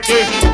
[0.00, 0.47] dirty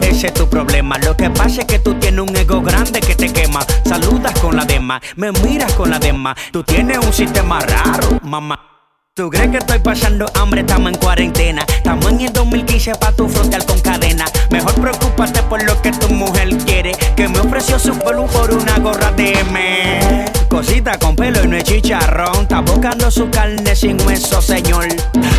[0.00, 0.98] ese es tu problema.
[0.98, 3.60] Lo que pasa es que tú tienes un ego grande que te quema.
[3.84, 6.36] Saludas con la demás, me miras con la demás.
[6.52, 8.68] Tú tienes un sistema raro, mamá.
[9.14, 10.62] ¿Tú crees que estoy pasando hambre?
[10.62, 11.66] Estamos en cuarentena.
[11.68, 14.24] Estamos en el 2015 pa' tu frontal con cadena.
[14.50, 16.92] Mejor preocúpate por lo que tu mujer quiere.
[17.14, 20.24] Que me ofreció su pelo por una gorra de M.
[20.48, 22.42] Cosita con pelo y no es chicharrón.
[22.42, 24.88] Está buscando su carne sin hueso, señor.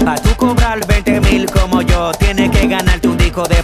[0.05, 2.11] A tú cobrar 20 mil como yo.
[2.11, 3.12] Tienes que disco de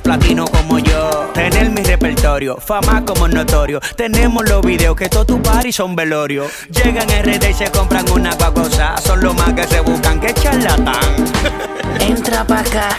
[0.09, 1.29] platino como yo.
[1.35, 3.79] Tener mi repertorio, fama como notorio.
[3.95, 6.47] Tenemos los videos que todos tus paris son velorio.
[6.83, 8.97] Llegan RD y se compran una guagosa.
[8.97, 11.13] Son los más que se buscan que charlatán.
[11.99, 12.89] Entra pa' acá,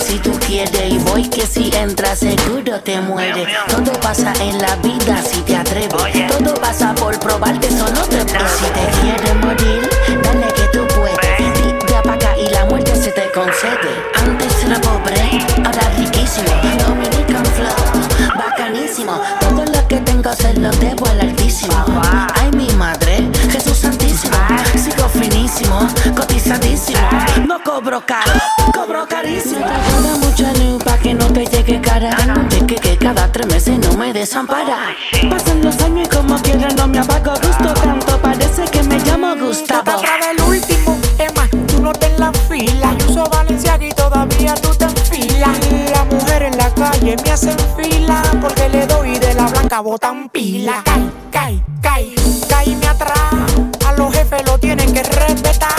[0.00, 3.48] si tú quieres y voy que si entras seguro te mueres.
[3.66, 6.28] Todo pasa en la vida si te atreves.
[6.28, 8.18] Todo pasa por probarte, eso no te.
[8.18, 9.88] Si te quieres morir,
[10.22, 11.18] dale que tú puedes.
[11.86, 13.90] Tira pa' acá y la muerte se te concede.
[14.14, 15.03] Antes era pobre,
[19.40, 21.74] Todo lo que tengo se lo debo al altísimo.
[22.34, 24.36] Ay, mi madre, Jesús santísimo.
[24.74, 25.86] Sigo finísimo,
[26.16, 27.00] cotizadísimo.
[27.46, 28.32] No cobro caro,
[28.72, 29.64] cobro carísimo.
[29.66, 32.16] Ahora mucha luz pa' que no te llegue cara.
[32.48, 34.94] De que, que cada tres meses no me desampara.
[35.28, 35.76] Pasan los
[47.22, 50.82] me hacen fila porque le doy de la blanca botan pila.
[50.84, 52.14] Cae, cae, cae,
[52.48, 53.16] caíme atrás.
[53.86, 55.74] A los jefes lo tienen que respetar.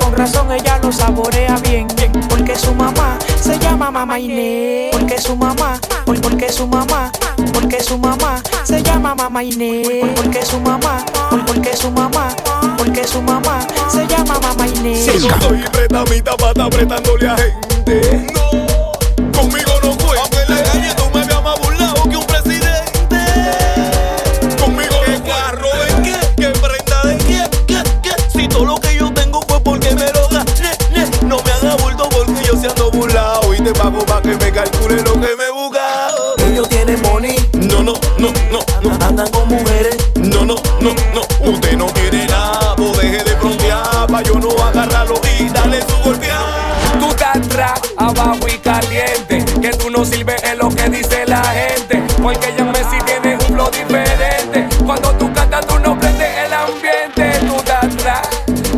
[0.00, 1.86] Con razón ella lo saborea bien,
[2.28, 4.90] porque su mamá se llama Mamá Inés.
[4.92, 7.10] Porque su mamá, por- porque su mamá,
[7.52, 10.12] porque su mamá se llama Mamá Inés.
[10.16, 12.28] Porque su mamá, por- porque su mamá,
[12.78, 13.60] porque su mamá
[13.90, 15.10] se llama Mamá Inés.
[15.20, 18.26] Si no soy pretamita pa' estar apretándole a gente.
[18.32, 19.92] No, conmigo no.
[48.24, 49.44] bajo y caliente.
[49.60, 52.02] Que tú no sirves en lo que dice la gente.
[52.22, 54.68] Porque ya me si tienes un flow diferente.
[54.84, 57.46] Cuando tú cantas, tú no prendes el ambiente.
[57.46, 58.28] Tú estás atrás,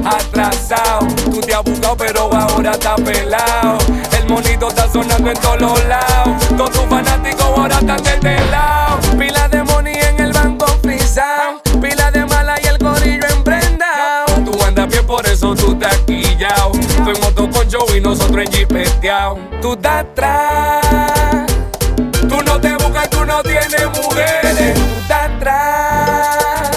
[0.05, 1.07] atrasado.
[1.31, 3.79] Tú te has buscado, pero ahora estás pelado.
[4.19, 6.49] El monito está sonando en todos los lados.
[6.57, 8.99] Todos tus fanáticos ahora están desde el lado.
[9.19, 11.61] Pila de money en el banco frisado.
[11.81, 14.27] Pila de mala y el corillo emprendado.
[14.45, 16.73] Tú andas bien, por eso tú estás quillao.
[17.05, 18.73] Fuimos moto con Joe y nosotros en Jeep
[19.61, 21.47] Tú estás atrás.
[22.27, 24.73] Tú no te buscas, tú no tienes mujeres.
[24.73, 26.71] Tú estás atrás.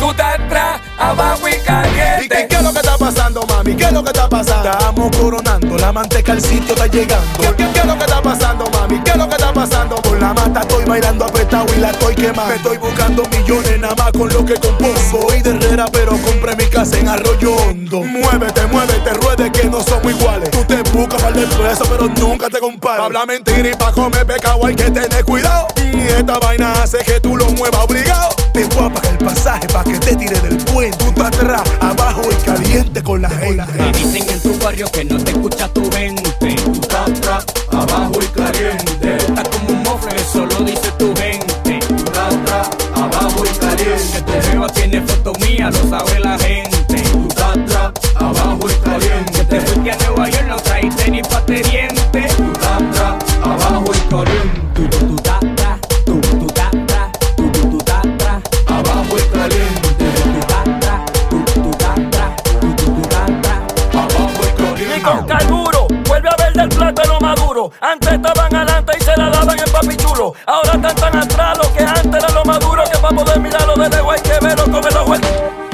[0.00, 2.46] Tú estás atrás, abajo y ¿Y qué, caliente.
[2.48, 3.76] qué es lo que está pasando, mami?
[3.76, 4.70] ¿Qué es lo que está pasando?
[4.70, 7.40] Estamos coronando, la manteca al sitio está llegando.
[7.40, 9.00] ¿Qué, qué, qué es lo que está pasando, mami?
[9.00, 9.96] ¿Qué es lo que está pasando?
[9.96, 12.46] Por la mata estoy bailando apretado y la estoy quemando.
[12.46, 14.94] Me estoy buscando millones nada más con lo que compongo.
[15.10, 18.02] Soy de Herrera, pero compré mi casa en Arroyo Hondo.
[18.02, 20.50] Muévete, muévete, ruede que no somos iguales.
[20.50, 23.00] Tú te buscas para el preso, pero nunca te comparas.
[23.00, 25.66] Habla mentira y pa' comer pecado hay que tener cuidado.
[25.92, 28.43] Y esta vaina hace que tú lo muevas obligado.
[28.54, 30.96] Te voy a pagar el pasaje pa' que te tire del puente.
[30.96, 33.64] Tú estás abajo y caliente con la gente.
[33.66, 36.22] Te dicen en tu barrio que no te escucha tu gente.
[36.64, 39.16] Tú estás abajo y caliente.
[39.18, 41.80] Tú estás como un mofle, eso lo dice tu gente.
[41.88, 44.22] Tú estás atrás, abajo y caliente.
[44.24, 46.33] Tu jeva tiene foto mía, lo sabe la
[70.46, 72.84] Ahora están tan atrás que antes era lo maduro.
[72.84, 75.14] Que para poder mirarlo de lejos hay que verlo con el ojo.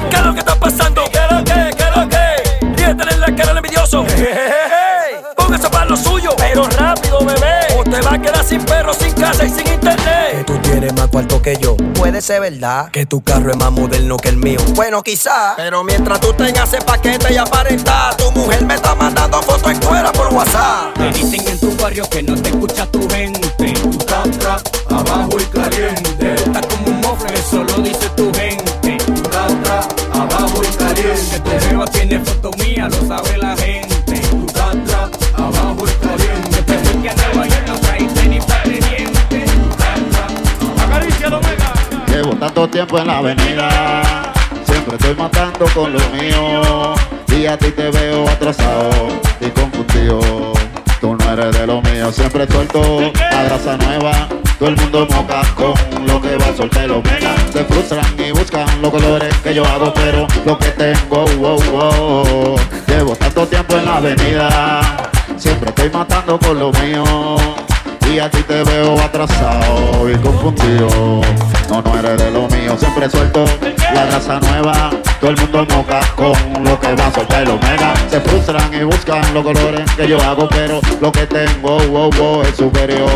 [0.09, 1.03] ¿Qué es lo que está pasando?
[1.11, 1.75] ¿Qué es lo que?
[1.75, 2.75] ¿Qué es lo que?
[2.75, 4.05] Ríetele en la cara al envidioso.
[5.35, 7.67] Póngase para lo suyo, pero rápido, bebé.
[7.77, 10.45] O te va a quedar sin perro, sin casa y sin internet.
[10.47, 11.75] Tú tienes más cuarto que yo.
[11.95, 14.59] Puede ser verdad que tu carro es más moderno que el mío.
[14.75, 15.53] Bueno, quizá.
[15.57, 19.79] Pero mientras tú tengas ese paquete y aparentar, tu mujer me está mandando fotos en
[19.81, 20.93] cuera por WhatsApp.
[20.95, 23.50] Te dicen en tu barrio que no te escucha tu gente.
[24.21, 26.35] Atrás, abajo y caliente.
[26.35, 28.97] Tú estás como un mofle, eso lo dice tu gente.
[28.97, 31.39] Estás atrás, abajo y caliente.
[31.39, 34.13] Tu jeva tiene foto mía, lo sabe la gente.
[34.13, 36.61] Estás atrás, abajo y caliente.
[36.61, 39.51] Te fuiste a Nueva York, no traíste ni pa' de dientes.
[39.55, 41.73] Tú estás atrás, Acaricia Omega.
[42.07, 44.33] Llevo tanto tiempo en la avenida,
[44.65, 46.93] siempre estoy matando con lo mío.
[47.35, 48.91] Y a ti te veo atrasado
[49.39, 50.60] y confundido.
[51.31, 54.27] Eres de lo mío, siempre suelto la grasa nueva.
[54.59, 55.73] Todo el mundo moca con
[56.05, 57.33] lo que va a soltar los mega.
[57.53, 62.59] Se frustran y buscan los colores que yo hago, pero lo que tengo, wow, wow.
[62.85, 67.37] Llevo tanto tiempo en la avenida, siempre estoy matando con lo mío.
[68.13, 71.21] Y a ti te veo atrasado y confundido.
[71.69, 73.45] No, no eres de lo mío, siempre suelto
[73.93, 74.89] la raza nueva.
[75.21, 77.93] Todo el mundo moca con lo que va a soltar el omega.
[78.09, 82.41] Se frustran y buscan los colores que yo hago, pero lo que tengo, wow, wow,
[82.41, 83.07] es superior.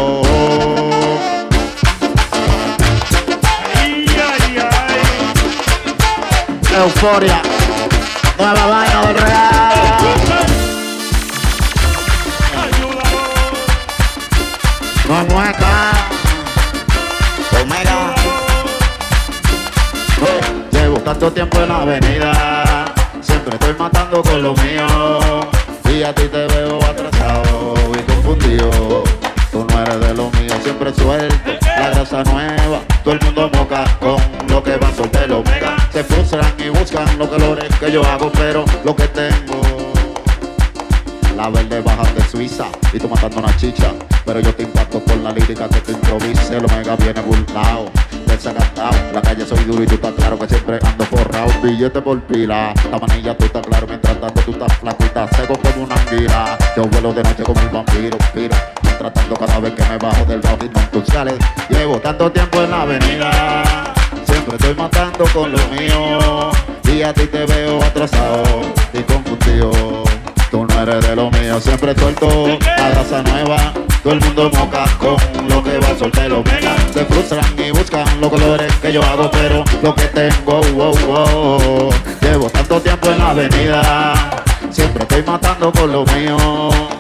[6.74, 7.42] Euforia,
[8.38, 9.75] nueva vaina del real.
[15.08, 15.92] No es mueca.
[17.62, 18.16] Omega.
[20.72, 22.86] Llevo tanto tiempo en la avenida,
[23.22, 25.50] siempre estoy matando con lo mío.
[25.90, 29.04] Y a ti te veo atrasado y confundido.
[29.52, 32.80] Tú no eres de lo mío, siempre suelto la grasa nueva.
[33.04, 34.18] Todo el mundo moca con
[34.50, 35.76] lo que va a el omega.
[35.92, 39.62] Se frustran y buscan los colores que yo hago, pero lo que tengo.
[41.38, 43.92] La verde baja de Suiza y tú matando una chicha.
[44.26, 46.58] Pero yo te impacto con la lírica que te improvise.
[46.58, 47.92] El omega viene burlao,
[48.26, 48.96] desacatado.
[49.14, 51.48] La calle soy duro y tú estás claro que siempre ando forrado.
[51.62, 53.86] Billete por pila, la manilla tú estás claro.
[53.88, 56.58] Mientras tanto tú estás flaco y estás seco como una anguila.
[56.76, 58.56] Yo vuelo de noche como un vampiro, piro.
[58.82, 61.38] Mientras tanto cada vez que me bajo del bajo y no sales.
[61.70, 63.94] Llevo tanto tiempo en la avenida.
[64.26, 66.52] Siempre estoy matando con lo mío.
[66.92, 68.65] Y a ti te veo atrasado
[70.90, 73.74] eres de lo mío, siempre suelto la grasa nueva.
[74.04, 75.18] Todo el mundo moca con
[75.50, 76.76] lo que va a soltar el omega.
[76.94, 81.94] Se frustran y buscan los colores que yo hago, pero lo que tengo, wow, wow.
[82.22, 84.14] Llevo tanto tiempo en la avenida,
[84.70, 86.95] siempre estoy matando con lo mío.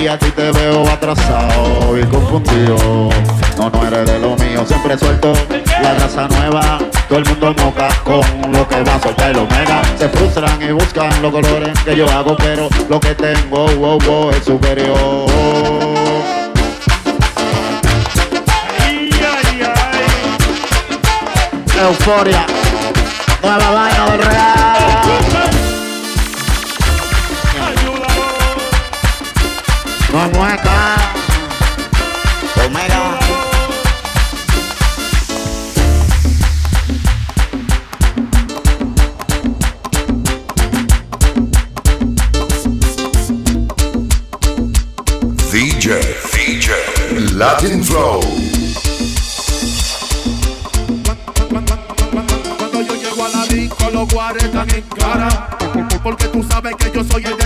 [0.00, 3.10] Y a ti te veo atrasado y confundido.
[3.58, 5.34] No, no eres de lo mío, siempre suelto
[5.82, 6.78] la raza nueva.
[7.06, 9.82] Todo el mundo moca con lo que va a soltar el omega.
[9.98, 14.30] Se frustran y buscan los colores que yo hago, pero lo que tengo, wow, wow,
[14.30, 14.96] es superior.
[21.78, 22.46] Euforia,
[23.42, 24.59] nueva vaina del real.
[30.28, 30.96] Mueca.
[32.66, 33.18] Omega.
[45.50, 45.98] DJ,
[46.32, 46.70] DJ,
[47.34, 48.20] Latin Flow.
[52.58, 55.48] Cuando yo llego a la disco, los guares están en cara.
[56.02, 57.39] Porque tú sabes que yo soy el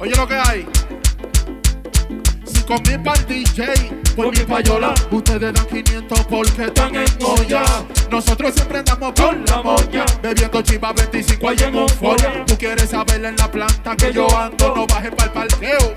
[0.00, 0.66] Oye lo que hay.
[2.46, 3.66] Si con mi par DJ,
[4.16, 7.62] por mi payola, ustedes dan 500 porque están en olla.
[8.10, 12.46] Nosotros siempre andamos con la moña, bebiendo chiva 25 allá en euforia.
[12.46, 15.92] Tú quieres saber en la planta que yo ando, no bajes para el parqueo.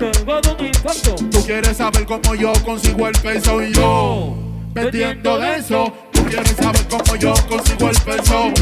[1.30, 4.36] Tú quieres saber cómo yo consigo el peso y yo
[4.74, 5.90] vendiendo de eso.
[6.12, 8.52] Tú quieres saber cómo yo consigo el peso.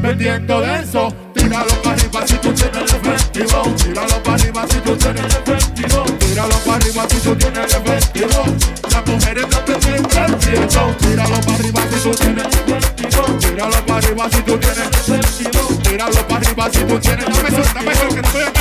[0.00, 1.12] Vendiendo de eso,
[1.46, 3.62] tíralo para arriba si tú tienes el efectivo.
[3.76, 6.04] Tíralo para arriba si tú tienes el efectivo.
[6.18, 8.44] Tíralo para arriba si tú tienes el efectivo.
[8.90, 9.80] Las mujeres no te el
[10.40, 10.96] cielo.
[10.98, 13.38] Tíralo para arriba si tú tienes el efectivo.
[13.38, 15.82] Tíralo para arriba si tú tienes el efectivo.
[15.82, 17.26] Tíralo para arriba si tú tienes.
[17.26, 18.55] Dame eso, dame eso, que estoy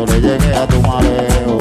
[0.00, 1.58] yo le llegué a tu mareo.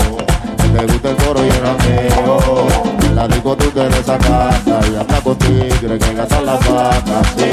[0.57, 2.67] Que te gusta el coro y el jangueo.
[3.03, 7.27] En la disco tú te desacatas y hasta con tigre que gastan las vacas.
[7.35, 7.45] Sí,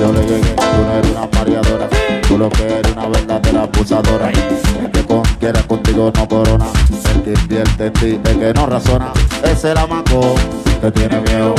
[0.00, 1.88] yo le llegué, tú no eres una mareadora.
[2.26, 4.30] Tú lo que eres una verdadera abusadora.
[4.80, 5.22] El que con,
[5.66, 6.66] contigo no corona.
[7.14, 9.12] El que invierte en ti, el que no razona.
[9.42, 10.34] Ese la manco,
[10.80, 11.54] te tiene miedo.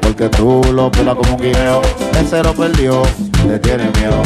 [0.00, 1.82] Porque tú lo pelas como un guineo.
[2.20, 3.02] Ese lo perdió,
[3.46, 4.22] te tiene miedo.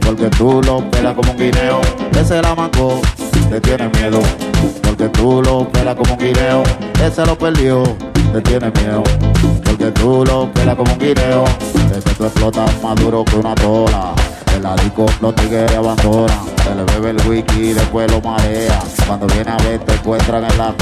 [0.00, 1.80] Porque tú lo pelas como un guineo.
[2.18, 3.00] Ese la manco,
[3.54, 4.20] te tiene miedo.
[4.82, 6.62] Porque tú lo pelas como un guineo.
[7.04, 7.84] Ese lo perdió,
[8.32, 9.02] te tiene miedo.
[9.64, 11.44] Porque tú lo pelas como un guineo.
[11.96, 14.12] Ese tú explotas más duro que una tola.
[14.56, 14.74] En la
[15.20, 16.38] los tigres abandonan.
[16.64, 18.80] Se le bebe el whisky y después lo marea.
[19.06, 20.74] Cuando viene a ver te encuentran en la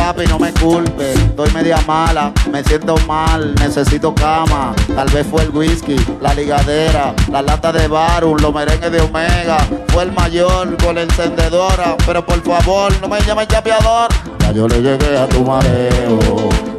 [0.00, 4.74] Papi, no me culpe, estoy media mala, me siento mal, necesito cama.
[4.96, 9.58] Tal vez fue el whisky, la ligadera, la lata de Baru, los merengues de Omega.
[9.88, 14.08] Fue el mayor con la encendedora, pero por favor no me llames chapeador.
[14.38, 16.18] Ya yo le llegué a tu mareo,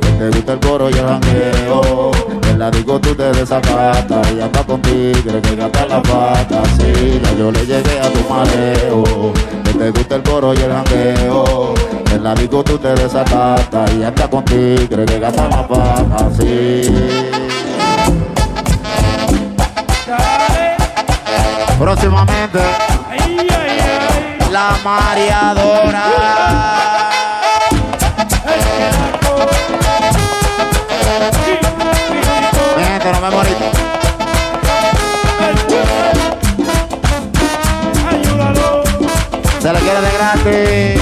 [0.02, 2.12] que te gusta el coro y el jangueo.
[2.50, 6.64] En la disco tú te desacatas y anda con tigre que gasta la pata.
[6.76, 9.32] Sí, ya yo le llegué a tu mareo,
[9.64, 12.01] que te gusta el coro y el jangueo.
[12.12, 16.82] En la disco tú te desatastas y andas con tigre que gasta más baja, sí.
[21.80, 22.60] Próximamente,
[24.52, 26.04] la mareadora.
[32.78, 33.66] Gente, no me morito.
[39.62, 41.01] Se le quiere de gratis.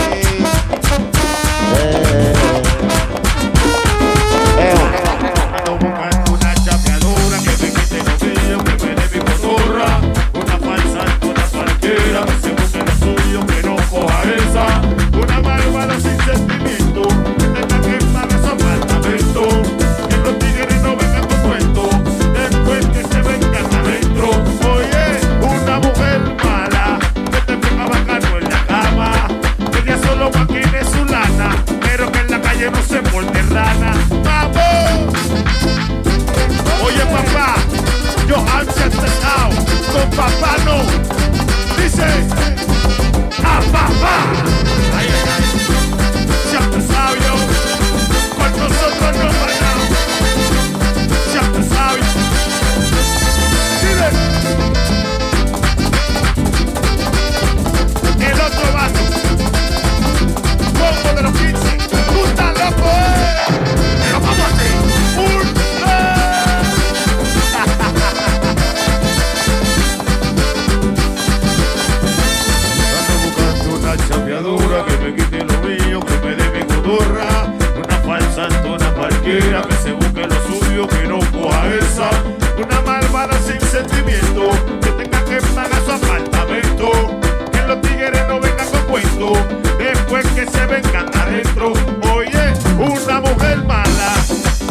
[83.28, 84.50] Sentimiento,
[84.82, 87.20] que tenga que pagar su apartamento,
[87.52, 89.34] que los tigres no vengan con cuento,
[89.78, 91.74] después que se vengan adentro.
[92.14, 94.14] Oye, una mujer mala,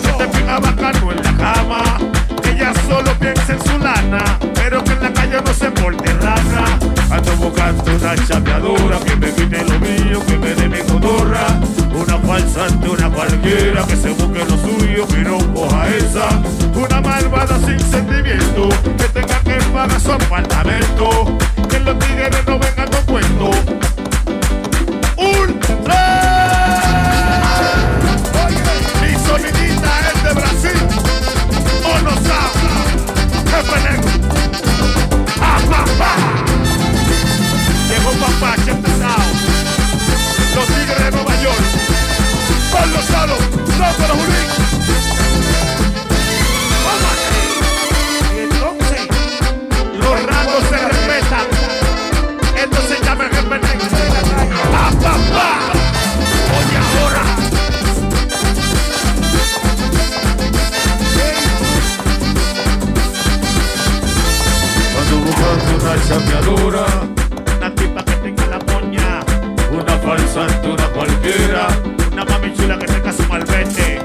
[0.03, 1.99] que te fija bacano en la cama,
[2.43, 6.11] que ella solo piensa en su lana, pero que en la calle no se porte
[6.15, 6.79] rana.
[7.11, 11.68] Ando buscando una chapeadora que me quite lo mío, que me dé mi cotorra.
[12.39, 16.29] Una falsante, una cualquiera que se busque lo suyo, pero coja esa.
[16.73, 21.37] Una malvada sin sentimiento, que tenga que pagar su apartamento.
[21.69, 23.51] Que los tigres no vengan con cuento,
[66.11, 69.21] una tipa que tenga la moña,
[69.71, 71.69] una falsa altura cualquiera,
[72.13, 74.01] una mami chula que tenga su malvete,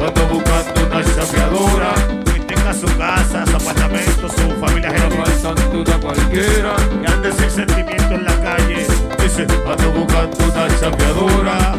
[0.00, 4.90] ando buscando una chapeadura, que tenga su casa, su apartamento, su familia.
[4.90, 8.86] Una falsa altura cualquiera, que ande sin sentimiento en la calle,
[9.22, 11.76] dice, ando buscando una chapeadura,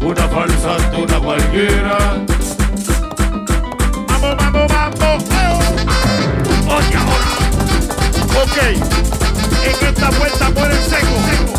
[0.00, 1.91] una falsa altura cualquiera.
[8.52, 11.51] Ok, en esta vuelta por el seco.